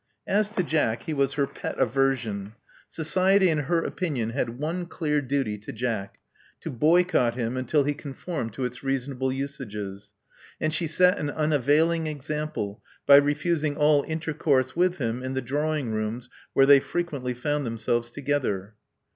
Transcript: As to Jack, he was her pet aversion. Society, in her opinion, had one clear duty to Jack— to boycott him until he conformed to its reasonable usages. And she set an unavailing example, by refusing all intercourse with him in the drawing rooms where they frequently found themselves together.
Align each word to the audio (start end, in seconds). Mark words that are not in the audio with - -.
As 0.25 0.49
to 0.53 0.63
Jack, 0.63 1.03
he 1.03 1.13
was 1.13 1.33
her 1.33 1.45
pet 1.45 1.77
aversion. 1.77 2.53
Society, 2.89 3.49
in 3.49 3.59
her 3.69 3.85
opinion, 3.85 4.31
had 4.31 4.57
one 4.57 4.87
clear 4.87 5.21
duty 5.21 5.59
to 5.59 5.71
Jack— 5.71 6.17
to 6.61 6.71
boycott 6.71 7.35
him 7.35 7.55
until 7.55 7.83
he 7.83 7.93
conformed 7.93 8.51
to 8.53 8.65
its 8.65 8.83
reasonable 8.83 9.31
usages. 9.31 10.11
And 10.59 10.73
she 10.73 10.87
set 10.87 11.19
an 11.19 11.29
unavailing 11.29 12.07
example, 12.07 12.81
by 13.05 13.17
refusing 13.17 13.77
all 13.77 14.03
intercourse 14.07 14.75
with 14.75 14.97
him 14.97 15.21
in 15.21 15.35
the 15.35 15.39
drawing 15.43 15.91
rooms 15.91 16.29
where 16.53 16.65
they 16.65 16.79
frequently 16.79 17.35
found 17.35 17.63
themselves 17.63 18.09
together. 18.09 18.73